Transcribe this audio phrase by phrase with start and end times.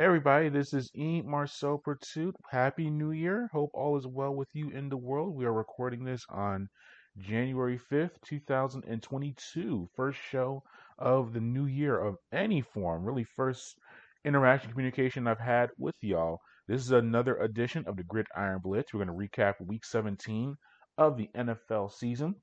[0.00, 1.20] Everybody, this is E.
[1.20, 2.32] Marcel Pourtout.
[2.50, 3.50] Happy New Year.
[3.52, 5.36] Hope all is well with you in the world.
[5.36, 6.70] We are recording this on
[7.18, 9.90] January 5th, 2022.
[9.94, 10.62] First show
[10.98, 13.04] of the new year of any form.
[13.04, 13.76] Really, first
[14.24, 16.38] interaction communication I've had with y'all.
[16.66, 18.94] This is another edition of the Gridiron Blitz.
[18.94, 20.56] We're going to recap week 17
[20.96, 22.36] of the NFL season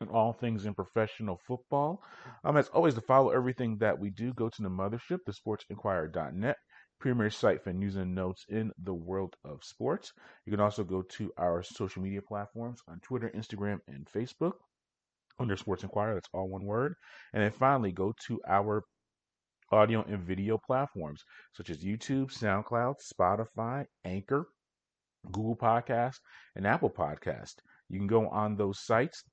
[0.00, 2.02] and all things in professional football.
[2.42, 6.56] Um, as always, to follow everything that we do, go to the mothership, thesportsinquirer.net
[6.98, 10.12] premier site for news and notes in the world of sports.
[10.44, 14.52] You can also go to our social media platforms on Twitter, Instagram, and Facebook
[15.38, 16.14] under Sports Inquirer.
[16.14, 16.94] That's all one word.
[17.32, 18.82] And then finally, go to our
[19.72, 24.48] audio and video platforms such as YouTube, SoundCloud, Spotify, Anchor,
[25.32, 26.16] Google Podcast,
[26.54, 27.54] and Apple Podcast.
[27.88, 29.24] You can go on those sites,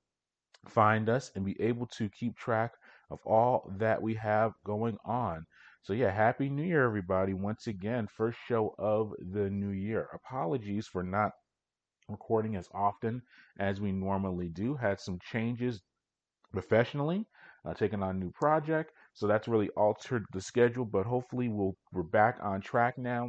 [0.68, 2.72] find us, and be able to keep track
[3.10, 5.46] of all that we have going on.
[5.84, 7.34] So yeah, happy new year everybody.
[7.34, 10.08] Once again, first show of the new year.
[10.14, 11.32] Apologies for not
[12.08, 13.20] recording as often
[13.58, 14.76] as we normally do.
[14.76, 15.82] Had some changes
[16.54, 17.26] professionally,
[17.66, 18.92] uh, taking on a new project.
[19.12, 23.28] So that's really altered the schedule, but hopefully we'll we're back on track now.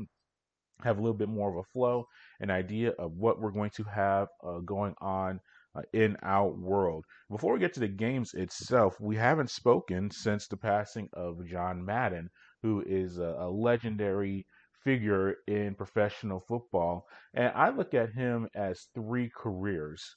[0.81, 2.07] Have a little bit more of a flow,
[2.39, 5.41] an idea of what we're going to have uh, going on
[5.75, 7.03] uh, in our world.
[7.29, 11.83] Before we get to the games itself, we haven't spoken since the passing of John
[11.83, 12.29] Madden,
[12.65, 14.47] who is a, a legendary
[14.83, 17.07] figure in professional football.
[17.35, 20.15] And I look at him as three careers,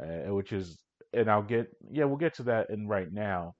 [0.00, 0.78] uh, which is,
[1.12, 3.54] and I'll get, yeah, we'll get to that in right now.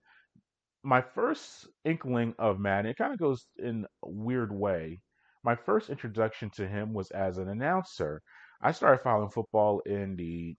[0.82, 5.02] My first inkling of Madden, it kind of goes in a weird way.
[5.44, 8.22] My first introduction to him was as an announcer.
[8.62, 10.56] I started following football in the,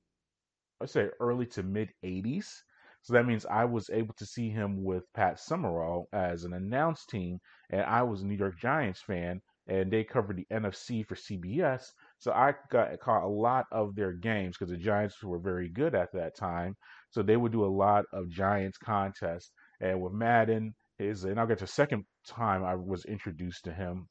[0.82, 2.64] I'd say, early to mid 80s.
[3.04, 7.10] So that means I was able to see him with Pat Summerall as an announced
[7.10, 11.16] team, and I was a New York Giants fan, and they covered the NFC for
[11.16, 11.92] CBS.
[12.20, 15.96] So I got caught a lot of their games because the Giants were very good
[15.96, 16.76] at that time.
[17.10, 21.48] So they would do a lot of Giants contests, and with Madden, is and I'll
[21.48, 24.08] get to second time I was introduced to him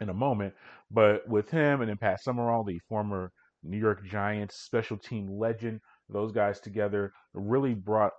[0.00, 0.54] in a moment,
[0.90, 5.80] but with him and then Pat Summerall, the former New York Giants special team legend,
[6.08, 8.12] those guys together really brought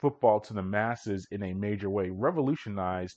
[0.00, 3.16] football to the masses in a major way, revolutionized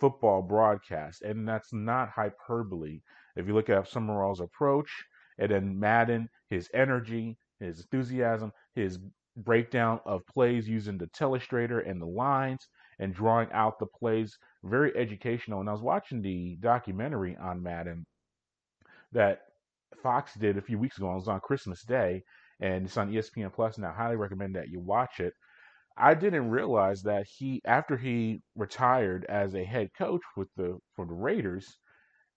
[0.00, 1.22] football broadcast.
[1.22, 3.00] And that's not hyperbole.
[3.36, 4.90] If you look at Summerall's approach,
[5.38, 8.98] and then Madden, his energy, his enthusiasm, his
[9.36, 12.68] breakdown of plays using the telestrator and the lines
[12.98, 15.60] and drawing out the plays, very educational.
[15.60, 18.04] And I was watching the documentary on Madden
[19.12, 19.40] that
[20.02, 21.10] Fox did a few weeks ago.
[21.12, 22.22] It was on Christmas Day,
[22.60, 23.90] and it's on ESPN Plus now.
[23.90, 25.32] I highly recommend that you watch it.
[25.96, 31.06] I didn't realize that he, after he retired as a head coach with the for
[31.06, 31.78] the Raiders,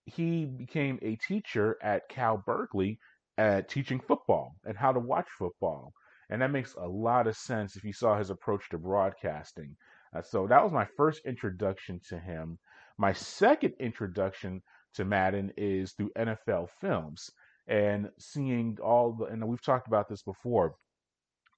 [0.04, 2.98] he became a teacher at Cal Berkeley
[3.38, 5.92] at teaching football and how to watch football,
[6.30, 9.76] and that makes a lot of sense if you saw his approach to broadcasting.
[10.14, 12.58] Uh, so that was my first introduction to him.
[12.98, 14.62] My second introduction
[14.94, 17.30] to Madden is through NFL films
[17.68, 20.74] and seeing all the and we've talked about this before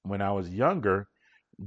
[0.04, 1.06] when i was younger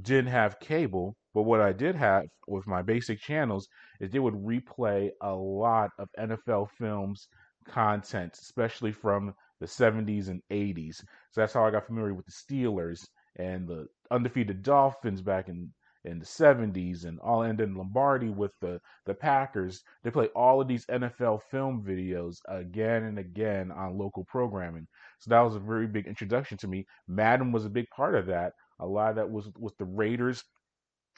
[0.00, 3.68] didn't have cable but what i did have with my basic channels
[4.00, 7.28] is they would replay a lot of nfl films
[7.68, 10.96] content especially from the 70s and 80s
[11.30, 15.70] so that's how i got familiar with the steelers and the undefeated dolphins back in
[16.04, 19.82] in the 70s and all and in Lombardi with the the Packers.
[20.02, 24.86] They play all of these NFL film videos again and again on local programming.
[25.20, 26.86] So that was a very big introduction to me.
[27.06, 28.52] Madden was a big part of that.
[28.80, 30.42] A lot of that was with the Raiders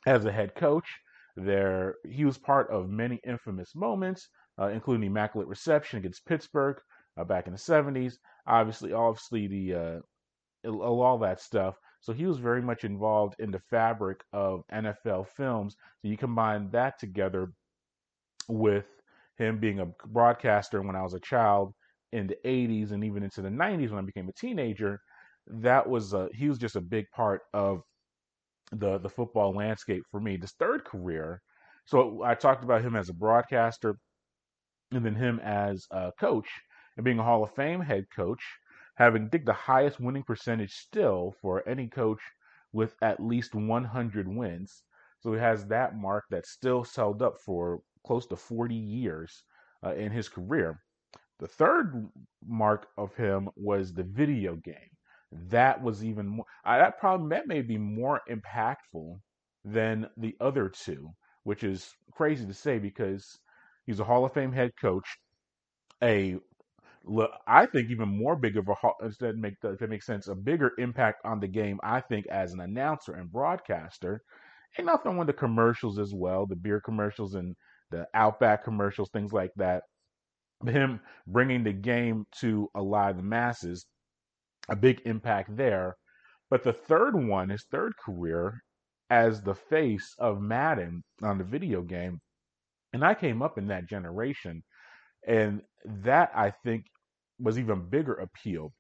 [0.07, 0.89] as a head coach.
[1.37, 4.29] There, he was part of many infamous moments,
[4.61, 6.77] uh, including the immaculate reception against Pittsburgh
[7.17, 8.15] uh, back in the 70s.
[8.47, 11.77] Obviously, obviously the uh, all that stuff.
[12.01, 15.77] So he was very much involved in the fabric of NFL films.
[16.03, 17.53] So you combine that together
[18.49, 18.87] with
[19.39, 21.75] him being a broadcaster when I was a child
[22.13, 25.01] in the 80s and even into the 90s when I became a teenager,
[25.47, 27.83] that was a, he was just a big part of
[28.73, 30.37] the the football landscape for me.
[30.37, 31.43] This third career,
[31.87, 33.97] so I talked about him as a broadcaster
[34.93, 36.49] and then him as a coach
[36.97, 38.43] and being a Hall of Fame head coach
[38.97, 42.21] having dig the highest winning percentage still for any coach
[42.73, 44.85] with at least 100 wins.
[45.21, 49.45] So he has that mark that's still held up for close to 40 years
[49.85, 50.81] uh, in his career.
[51.41, 52.09] The third
[52.47, 54.94] mark of him was the video game.
[55.51, 56.47] That was even more.
[56.65, 59.21] Uh, that probably that may be more impactful
[59.65, 61.11] than the other two,
[61.43, 63.39] which is crazy to say because
[63.87, 65.19] He's a Hall of Fame head coach.
[66.03, 66.37] A
[67.47, 70.73] I think even more big of a instead make if it makes sense a bigger
[70.79, 71.79] impact on the game.
[71.83, 74.23] I think as an announcer and broadcaster,
[74.79, 77.57] and nothing with the commercials as well, the beer commercials and
[77.91, 79.83] the Outback commercials, things like that.
[80.67, 83.87] Him bringing the game to a lot of the masses,
[84.69, 85.97] a big impact there.
[86.51, 88.63] But the third one, his third career
[89.11, 92.21] as the face of Madden on the video game,
[92.93, 94.63] and I came up in that generation,
[95.27, 96.87] and that I think
[97.39, 98.73] was even bigger appeal.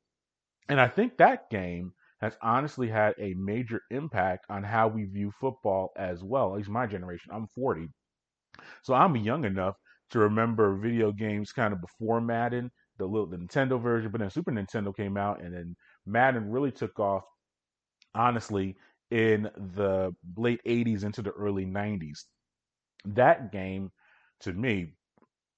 [0.69, 5.31] And I think that game has honestly had a major impact on how we view
[5.41, 6.53] football as well.
[6.53, 7.33] At least my generation.
[7.35, 7.89] I'm 40.
[8.83, 9.75] So I'm young enough
[10.11, 14.31] to remember video games kind of before Madden, the little the Nintendo version, but then
[14.31, 15.76] Super Nintendo came out and then
[16.06, 17.25] Madden really took off
[18.14, 18.76] honestly
[19.11, 22.25] in the late 80s into the early 90s.
[23.06, 23.91] That game
[24.41, 24.94] to me,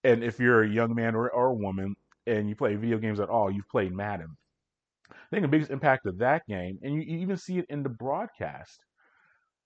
[0.05, 1.95] and if you're a young man or, or a woman,
[2.27, 4.37] and you play video games at all, you've played Madden.
[5.11, 7.83] I think the biggest impact of that game, and you, you even see it in
[7.83, 8.81] the broadcast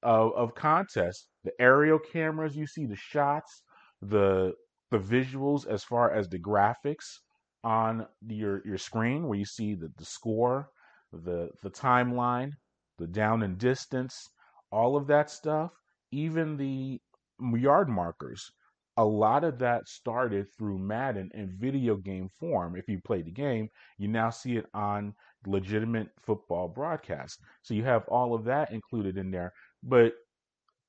[0.03, 3.63] of, of contests, the aerial cameras, you see the shots,
[4.03, 4.53] the
[4.91, 7.21] the visuals as far as the graphics
[7.65, 10.69] on your your screen where you see the, the score,
[11.13, 12.53] the the timeline,
[12.99, 14.29] the down and distance,
[14.71, 15.73] all of that stuff,
[16.13, 17.01] even the
[17.41, 18.51] yard markers
[18.97, 22.77] a lot of that started through Madden in video game form.
[22.77, 25.15] If you play the game, you now see it on
[25.47, 27.39] legitimate football broadcasts.
[27.63, 29.53] So you have all of that included in there.
[29.83, 30.13] But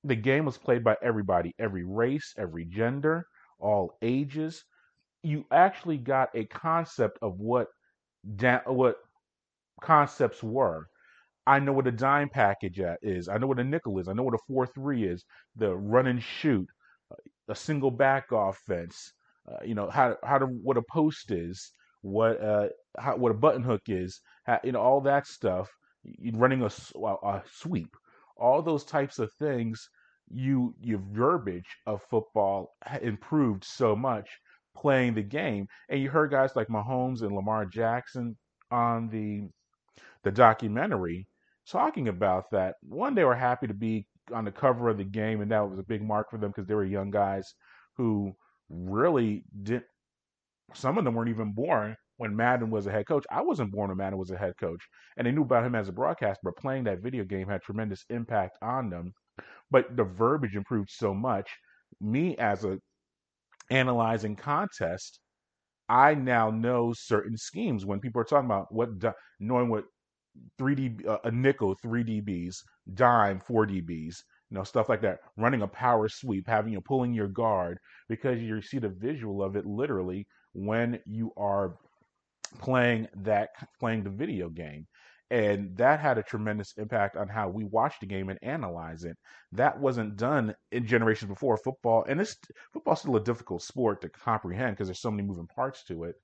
[0.03, 3.25] the game was played by everybody, every race, every gender,
[3.59, 4.61] all ages.
[5.23, 7.67] You actually got a concept of what
[8.37, 8.97] da- what
[9.81, 10.87] concepts were.
[11.47, 13.29] I know what a dime package is.
[13.29, 14.07] I know what a nickel is.
[14.07, 15.25] I know what a four three is.
[15.55, 16.67] The run and shoot
[17.49, 19.13] a single back offense.
[19.51, 21.71] Uh, you know how how to what a post is,
[22.01, 22.69] what uh
[22.99, 25.69] how, what a button hook is, how, you know all that stuff.
[26.33, 26.69] Running a,
[27.23, 27.95] a sweep,
[28.37, 29.89] all those types of things.
[30.33, 34.29] You your verbiage of football improved so much
[34.75, 38.37] playing the game, and you heard guys like Mahomes and Lamar Jackson
[38.69, 39.49] on the
[40.23, 41.27] the documentary
[41.69, 42.75] talking about that.
[42.81, 45.79] One, they were happy to be on the cover of the game, and that was
[45.79, 47.53] a big mark for them because they were young guys
[47.97, 48.33] who
[48.69, 49.85] really didn't.
[50.73, 53.25] Some of them weren't even born when Madden was a head coach.
[53.29, 54.83] I wasn't born when Madden was a head coach,
[55.17, 56.39] and they knew about him as a broadcaster.
[56.43, 59.13] But playing that video game had tremendous impact on them.
[59.69, 61.49] But the verbiage improved so much.
[61.99, 62.79] Me as a
[63.71, 65.19] analyzing contest,
[65.89, 68.89] I now know certain schemes when people are talking about what
[69.39, 69.85] knowing what
[70.59, 72.55] 3D uh, a nickel 3 DBs,
[72.93, 74.15] dime 4 DBs,
[74.49, 75.19] you know stuff like that.
[75.37, 77.77] Running a power sweep, having you pulling your guard
[78.07, 81.75] because you see the visual of it literally when you are
[82.59, 84.85] playing that playing the video game.
[85.31, 89.17] And that had a tremendous impact on how we watch the game and analyze it.
[89.53, 92.37] That wasn't done in generations before football, and it's
[92.73, 96.15] football's still a difficult sport to comprehend because there's so many moving parts to it.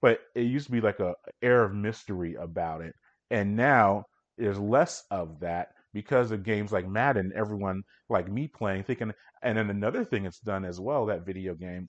[0.00, 2.94] But it used to be like a air of mystery about it
[3.30, 4.06] and now
[4.38, 9.12] there's less of that because of games like Madden, everyone like me playing, thinking,
[9.42, 11.88] and then another thing it's done as well, that video game,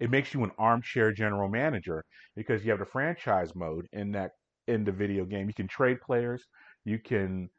[0.00, 2.04] it makes you an armchair general manager
[2.36, 4.32] because you have the franchise mode in that
[4.68, 5.46] in the video game.
[5.46, 6.44] You can trade players,
[6.84, 7.50] you can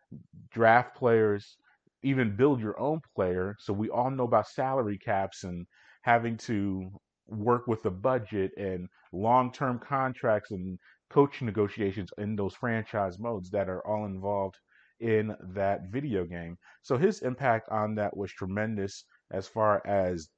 [0.51, 1.57] draft players,
[2.03, 3.55] even build your own player.
[3.59, 5.65] So we all know about salary caps and
[6.03, 6.89] having to
[7.27, 13.69] work with a budget and long-term contracts and coaching negotiations in those franchise modes that
[13.69, 14.57] are all involved
[14.99, 16.57] in that video game.
[16.81, 20.29] So his impact on that was tremendous as far as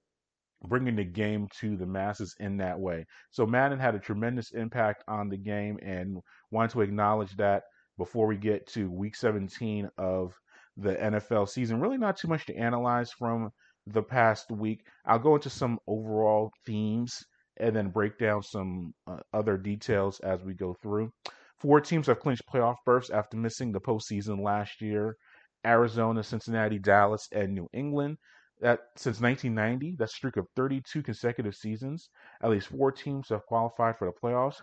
[0.64, 3.06] bringing the game to the masses in that way.
[3.32, 6.20] So Madden had a tremendous impact on the game and
[6.52, 7.64] wanted to acknowledge that
[7.98, 10.34] before we get to week 17 of
[10.78, 11.80] the NFL season.
[11.80, 13.50] Really not too much to analyze from
[13.88, 14.86] the past week.
[15.06, 17.24] I'll go into some overall themes
[17.58, 21.12] and then break down some uh, other details as we go through.
[21.60, 25.18] Four teams have clinched playoff berths after missing the postseason last year
[25.66, 28.18] Arizona, Cincinnati, Dallas, and New England.
[28.62, 32.10] That since 1990, that streak of 32 consecutive seasons,
[32.44, 34.62] at least four teams have qualified for the playoffs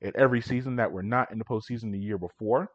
[0.00, 2.68] in every season that were not in the postseason the year before.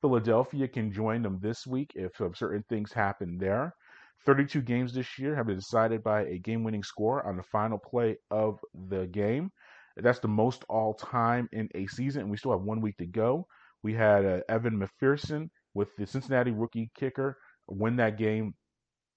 [0.00, 3.74] Philadelphia can join them this week if certain things happen there.
[4.26, 7.78] 32 games this year have been decided by a game winning score on the final
[7.78, 8.58] play of
[8.88, 9.50] the game.
[9.96, 13.06] That's the most all time in a season, and we still have one week to
[13.06, 13.46] go.
[13.82, 17.36] We had uh, Evan McPherson with the Cincinnati rookie kicker
[17.70, 18.54] win that game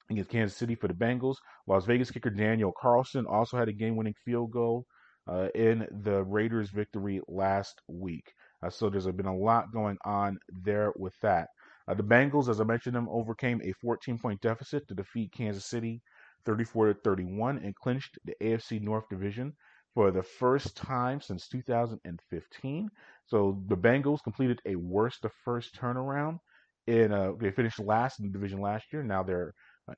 [0.10, 1.38] against Kansas City for the Bengals.
[1.67, 4.86] Las Vegas kicker Daniel Carlson also had a game-winning field goal
[5.27, 8.33] uh, in the Raiders' victory last week.
[8.62, 11.48] Uh, so there's been a lot going on there with that.
[11.88, 16.01] Uh, the Bengals, as I mentioned them, overcame a 14-point deficit to defeat Kansas City
[16.45, 19.53] 34 to 31 and clinched the AFC North Division
[19.93, 22.89] for the first time since 2015.
[23.25, 26.39] So the Bengals completed a worst to first turnaround.
[26.86, 29.03] In uh, they finished last in the division last year.
[29.03, 29.53] Now they're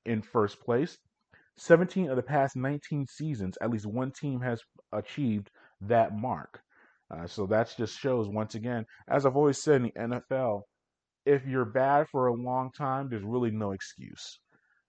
[0.05, 0.97] in first place.
[1.57, 4.61] 17 of the past 19 seasons, at least one team has
[4.91, 5.49] achieved
[5.81, 6.61] that mark.
[7.09, 10.61] Uh, so that just shows once again, as I've always said in the NFL,
[11.25, 14.39] if you're bad for a long time, there's really no excuse.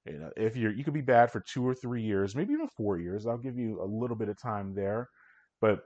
[0.06, 2.68] You know, if you're you could be bad for two or three years, maybe even
[2.76, 3.26] four years.
[3.26, 5.08] I'll give you a little bit of time there,
[5.60, 5.80] but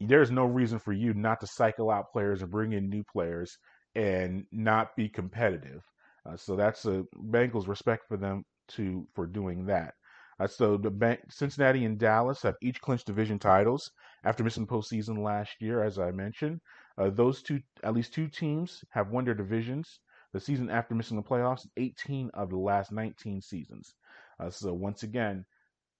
[0.00, 3.56] there's no reason for you not to cycle out players and bring in new players
[3.94, 5.82] and not be competitive.
[6.28, 9.94] Uh, so that's a Bengals respect for them to for doing that.
[10.40, 13.90] Uh, so the Ban- Cincinnati and Dallas have each clinched division titles
[14.24, 16.60] after missing postseason last year, as I mentioned.
[16.96, 20.00] Uh, those two, at least two teams, have won their divisions
[20.32, 23.94] the season after missing the playoffs 18 of the last 19 seasons.
[24.38, 25.44] Uh, so once again,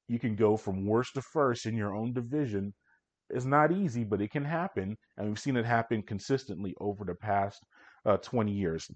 [0.09, 2.75] you can go from worst to first in your own division.
[3.31, 7.15] It's not easy, but it can happen, and we've seen it happen consistently over the
[7.15, 7.63] past
[8.07, 8.91] uh, 20 years.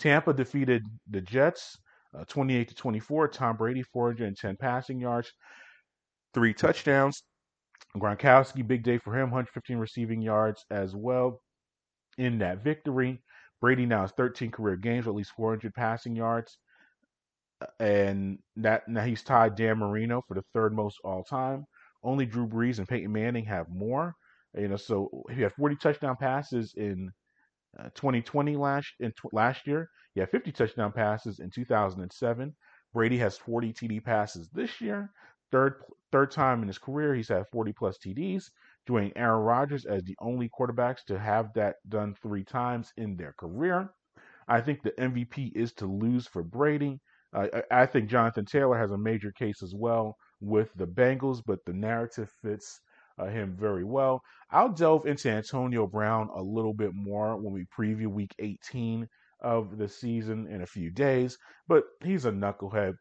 [0.00, 1.78] Tampa defeated the Jets
[2.18, 3.28] uh, 28 to 24.
[3.28, 5.32] Tom Brady 410 passing yards,
[6.34, 7.22] three touchdowns.
[7.96, 11.40] Gronkowski, big day for him, 115 receiving yards as well
[12.18, 13.20] in that victory.
[13.60, 16.58] Brady now has 13 career games with at least 400 passing yards,
[17.60, 21.64] uh, and that now he's tied Dan Marino for the third most all time.
[22.02, 24.14] Only Drew Brees and Peyton Manning have more.
[24.56, 27.10] You know, so he had 40 touchdown passes in
[27.78, 29.88] uh, 2020 last in last year.
[30.14, 32.54] He had 50 touchdown passes in 2007.
[32.92, 35.10] Brady has 40 TD passes this year.
[35.52, 38.50] Third third time in his career, he's had 40 plus TDs
[38.86, 43.34] joining Aaron Rodgers as the only quarterbacks to have that done three times in their
[43.38, 43.90] career.
[44.48, 47.00] I think the MVP is to lose for Brady.
[47.32, 51.64] Uh, I think Jonathan Taylor has a major case as well with the Bengals, but
[51.64, 52.80] the narrative fits
[53.20, 54.22] uh, him very well.
[54.50, 59.06] I'll delve into Antonio Brown a little bit more when we preview week 18
[59.40, 62.94] of the season in a few days, but he's a knucklehead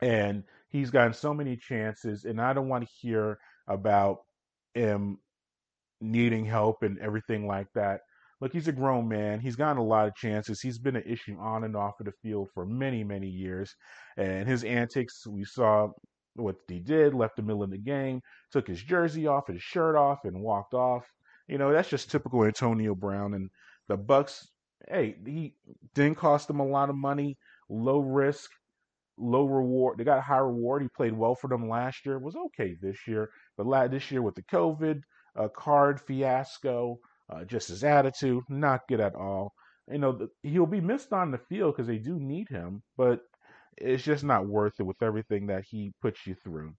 [0.00, 4.18] and he's gotten so many chances, and I don't want to hear about
[4.74, 5.18] him
[6.00, 8.00] needing help and everything like that.
[8.40, 9.40] Look, he's a grown man.
[9.40, 10.60] He's gotten a lot of chances.
[10.60, 13.74] He's been an issue on and off of the field for many, many years.
[14.16, 15.88] And his antics, we saw
[16.34, 19.96] what he did, left the middle of the game, took his jersey off, his shirt
[19.96, 21.04] off, and walked off.
[21.48, 23.34] You know, that's just typical Antonio Brown.
[23.34, 23.50] And
[23.88, 24.46] the Bucs.
[24.88, 25.54] hey, he
[25.94, 27.36] didn't cost them a lot of money,
[27.68, 28.50] low risk
[29.16, 29.98] low reward.
[29.98, 30.82] They got a high reward.
[30.82, 32.18] He played well for them last year.
[32.18, 35.00] Was okay this year, but this year with the COVID
[35.36, 36.98] uh, card fiasco,
[37.30, 39.52] uh, just his attitude, not good at all.
[39.90, 43.20] You know, he'll be missed on the field because they do need him, but
[43.78, 46.72] it's just not worth it with everything that he puts you through.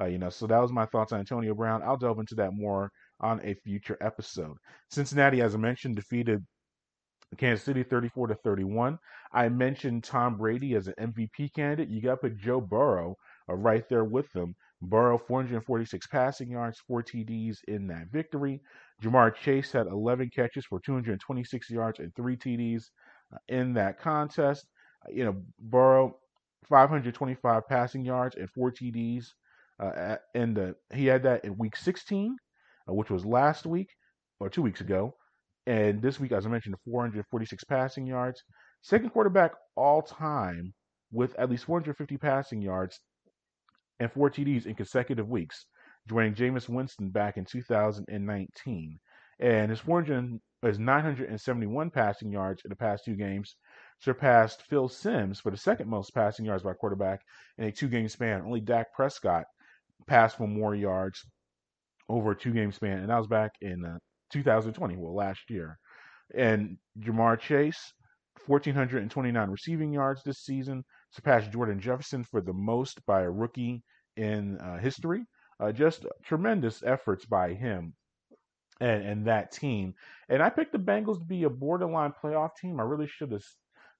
[0.00, 1.82] Uh, you know, so that was my thoughts on Antonio Brown.
[1.82, 2.90] I'll delve into that more
[3.20, 4.56] on a future episode.
[4.90, 6.44] Cincinnati, as I mentioned, defeated
[7.36, 8.98] Kansas City 34 to 31.
[9.32, 11.88] I mentioned Tom Brady as an MVP candidate.
[11.88, 13.16] You got to put Joe Burrow
[13.48, 14.54] uh, right there with them.
[14.80, 18.60] Burrow 446 passing yards, four TDs in that victory.
[19.02, 22.84] Ja'Marr Chase had 11 catches for 226 yards and three TDs
[23.34, 24.66] uh, in that contest.
[25.04, 26.16] Uh, you know, Burrow
[26.68, 29.26] 525 passing yards and four TDs.
[29.80, 30.16] Uh,
[30.92, 32.36] he had that in week 16,
[32.88, 33.90] uh, which was last week
[34.40, 35.14] or two weeks ago.
[35.66, 38.42] And this week, as I mentioned, 446 passing yards.
[38.82, 40.72] Second quarterback all time
[41.12, 43.00] with at least 450 passing yards
[44.00, 45.66] and four TDs in consecutive weeks,
[46.08, 49.00] joining Jameis Winston back in 2019.
[49.40, 53.56] And his 400, his 971 passing yards in the past two games
[54.00, 57.20] surpassed Phil Simms for the second most passing yards by quarterback
[57.58, 58.42] in a two game span.
[58.42, 59.44] Only Dak Prescott
[60.06, 61.24] passed for more yards
[62.08, 63.98] over a two game span, and that was back in uh,
[64.32, 65.78] 2020, well, last year.
[66.34, 67.92] And Ja'Marr Chase,
[68.46, 73.82] 1,429 receiving yards this season, surpassed Jordan Jefferson for the most by a rookie
[74.16, 75.24] in uh, history.
[75.60, 77.94] Uh, just tremendous efforts by him
[78.80, 79.94] and, and that team.
[80.28, 82.78] And I picked the Bengals to be a borderline playoff team.
[82.78, 83.42] I really should have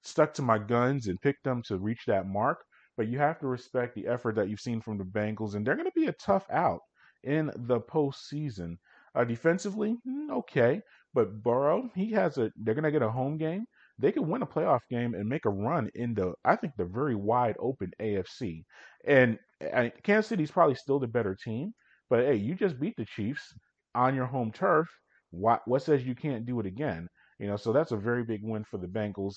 [0.03, 2.63] stuck to my guns and picked them to reach that mark.
[2.97, 5.75] But you have to respect the effort that you've seen from the Bengals, and they're
[5.75, 6.81] going to be a tough out
[7.23, 8.77] in the postseason.
[9.15, 10.81] Uh, defensively, mm, okay,
[11.13, 12.51] but Burrow, he has a.
[12.57, 13.65] They're gonna get a home game.
[13.97, 16.85] they could win a playoff game and make a run in the, I think, the
[16.85, 18.63] very wide open AFC.
[19.05, 21.73] And, and Kansas City's probably still the better team,
[22.09, 23.53] but hey, you just beat the Chiefs
[23.95, 24.87] on your home turf.
[25.31, 27.07] What what says you can't do it again?
[27.39, 29.35] You know, so that's a very big win for the Bengals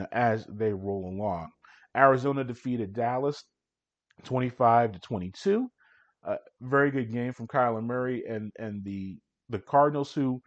[0.00, 1.48] know, as they roll along.
[1.96, 3.42] Arizona defeated Dallas
[4.24, 5.68] 25 to 22.
[6.26, 9.18] Uh, very good game from Kyler Murray and and the
[9.50, 10.40] the Cardinals who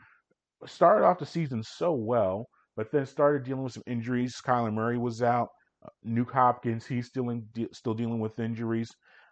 [0.66, 4.42] started off the season so well, but then started dealing with some injuries.
[4.46, 5.50] Kyler Murray was out.
[5.86, 8.90] Uh, Nuk Hopkins, he's still in, still dealing with injuries.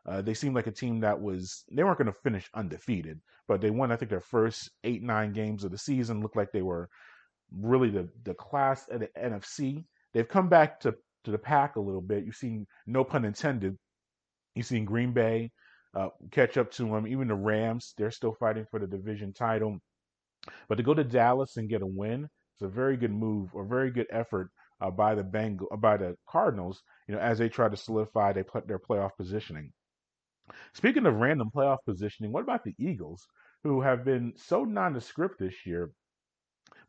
[0.07, 3.59] Uh, they seemed like a team that was they weren't going to finish undefeated, but
[3.59, 6.21] they won I think their first eight nine games of the season.
[6.21, 6.87] Looked like they were
[7.51, 9.85] really the the class of the NFC.
[10.15, 10.95] They've come back to
[11.25, 12.23] to the pack a little bit.
[12.23, 13.77] You've seen no pun intended.
[14.55, 15.51] You've seen Green Bay
[15.93, 17.05] uh, catch up to them.
[17.05, 19.79] Even the Rams, they're still fighting for the division title.
[20.69, 23.65] But to go to Dallas and get a win, it's a very good move or
[23.65, 26.81] very good effort uh, by the Bengals, uh, by the Cardinals.
[27.07, 29.73] You know, as they try to solidify their, their playoff positioning.
[30.73, 33.27] Speaking of random playoff positioning, what about the Eagles,
[33.63, 35.91] who have been so nondescript this year,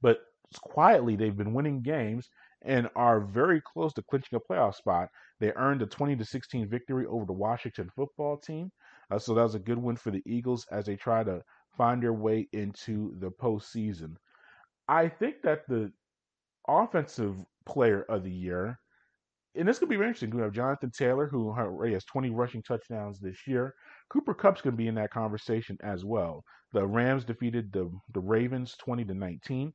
[0.00, 0.18] but
[0.60, 2.28] quietly they've been winning games
[2.66, 5.08] and are very close to clinching a playoff spot.
[5.40, 8.70] They earned a 20 to 16 victory over the Washington football team.
[9.10, 11.42] Uh, so that was a good win for the Eagles as they try to
[11.76, 14.16] find their way into the postseason.
[14.88, 15.92] I think that the
[16.68, 18.78] offensive player of the year,
[19.54, 20.30] and this could be very interesting.
[20.30, 23.74] We have Jonathan Taylor, who already has 20 rushing touchdowns this year.
[24.10, 26.44] Cooper Kupp's going to be in that conversation as well.
[26.72, 29.72] The Rams defeated the the Ravens 20 to 19.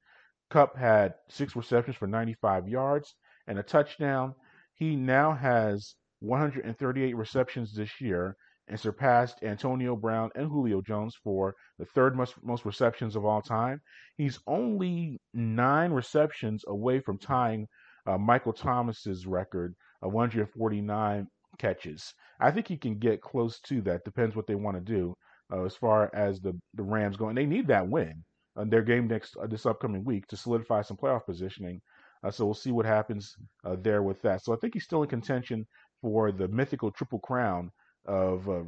[0.51, 3.15] Kupp had six receptions for 95 yards
[3.47, 4.35] and a touchdown.
[4.73, 8.35] He now has 138 receptions this year
[8.67, 13.41] and surpassed Antonio Brown and Julio Jones for the third most, most receptions of all
[13.41, 13.81] time.
[14.17, 17.67] He's only nine receptions away from tying
[18.05, 21.27] uh, Michael Thomas's record of 149
[21.59, 22.13] catches.
[22.41, 24.03] I think he can get close to that.
[24.03, 25.15] Depends what they want to do
[25.51, 28.23] uh, as far as the the Rams go, and they need that win
[28.55, 31.81] on their game next uh, this upcoming week to solidify some playoff positioning.
[32.23, 33.35] Uh, so we'll see what happens
[33.65, 34.43] uh, there with that.
[34.43, 35.65] So I think he's still in contention
[36.01, 37.71] for the mythical triple crown
[38.05, 38.61] of uh,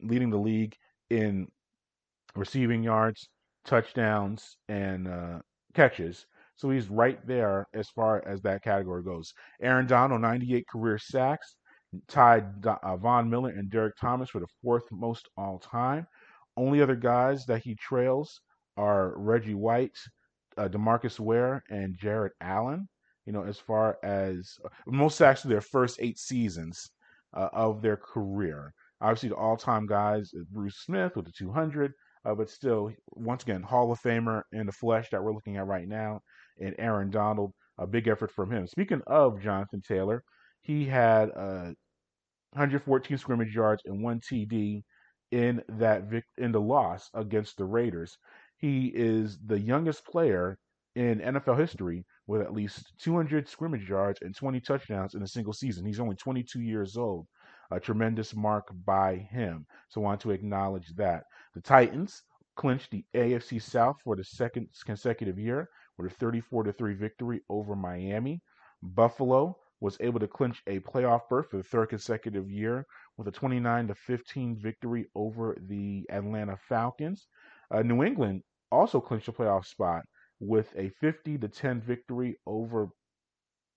[0.00, 0.74] leading the league
[1.10, 1.48] in
[2.34, 3.28] receiving yards,
[3.64, 5.38] touchdowns, and uh,
[5.74, 6.26] catches.
[6.56, 9.34] So he's right there as far as that category goes.
[9.60, 11.56] Aaron Donald, 98 career sacks,
[12.08, 16.06] tied uh, Von Miller and Derrick Thomas for the fourth most all time.
[16.56, 18.40] Only other guys that he trails
[18.76, 19.96] are Reggie White,
[20.56, 22.88] uh, Demarcus Ware, and Jared Allen.
[23.26, 26.90] You know, as far as uh, most actually their first eight seasons
[27.34, 28.72] uh, of their career.
[29.00, 31.92] Obviously, the all-time guys is Bruce Smith with the 200,
[32.24, 35.66] uh, but still, once again, Hall of Famer in the flesh that we're looking at
[35.66, 36.20] right now,
[36.60, 38.66] and Aaron Donald, a big effort from him.
[38.66, 40.22] Speaking of Jonathan Taylor,
[40.62, 41.72] he had uh,
[42.52, 44.82] 114 scrimmage yards and one TD
[45.32, 48.16] in that vic- in the loss against the Raiders.
[48.64, 50.56] He is the youngest player
[50.96, 55.52] in NFL history with at least 200 scrimmage yards and 20 touchdowns in a single
[55.52, 55.84] season.
[55.84, 57.26] He's only 22 years old.
[57.72, 59.66] A tremendous mark by him.
[59.90, 61.24] So I want to acknowledge that.
[61.54, 62.22] The Titans
[62.56, 67.76] clinched the AFC South for the second consecutive year with a 34 3 victory over
[67.76, 68.40] Miami.
[68.82, 72.86] Buffalo was able to clinch a playoff berth for the third consecutive year
[73.18, 77.26] with a 29 15 victory over the Atlanta Falcons.
[77.70, 78.42] Uh, New England
[78.74, 80.02] also clinched a playoff spot
[80.40, 82.88] with a 50 to 10 victory over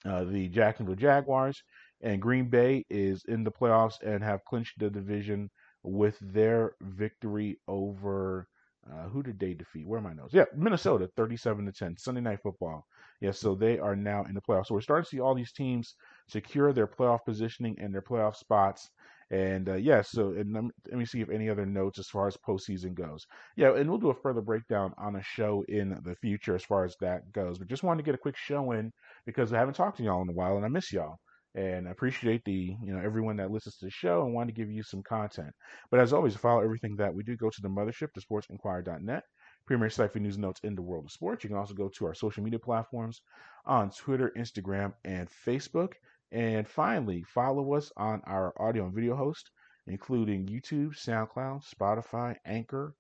[0.06, 1.62] uh, the Jacksonville Jaguars.
[2.02, 5.50] And Green Bay is in the playoffs and have clinched the division
[5.84, 8.48] with their victory over
[8.92, 9.88] uh, who did they defeat?
[9.88, 10.34] Where are my notes?
[10.34, 12.86] Yeah, Minnesota, 37 to 10, Sunday night football.
[13.20, 14.68] Yeah, so they are now in the playoffs.
[14.68, 15.96] So we're starting to see all these teams
[16.30, 18.90] secure their playoff positioning and their playoff spots.
[19.30, 22.38] And uh, yeah, so and let, me, see if any other notes as far as
[22.38, 23.26] postseason goes.
[23.58, 26.86] Yeah, and we'll do a further breakdown on a show in the future as far
[26.86, 27.58] as that goes.
[27.58, 28.92] But just wanted to get a quick show in
[29.26, 31.18] because I haven't talked to y'all in a while and I miss y'all.
[31.56, 34.62] And I appreciate the, you know, everyone that listens to the show and wanted to
[34.62, 35.50] give you some content.
[35.90, 37.36] But as always, follow everything that we do.
[37.36, 39.24] Go to the mothership, thesportsinquirer.net,
[39.68, 41.44] premier for news notes in the world of sports.
[41.44, 43.22] You can also go to our social media platforms
[43.66, 45.94] on Twitter, Instagram, and Facebook.
[46.32, 49.52] And finally, follow us on our audio and video host,
[49.86, 52.96] including YouTube, SoundCloud, Spotify, Anchor,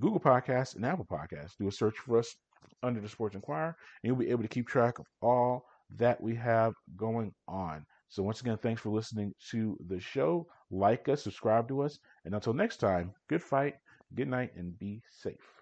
[0.00, 1.56] Google Podcasts, and Apple Podcasts.
[1.58, 2.34] Do a search for us
[2.82, 6.34] under the Sports Inquirer, and you'll be able to keep track of all that we
[6.36, 7.84] have going on.
[8.08, 10.46] So, once again, thanks for listening to the show.
[10.70, 13.74] Like us, subscribe to us, and until next time, good fight,
[14.14, 15.53] good night, and be safe.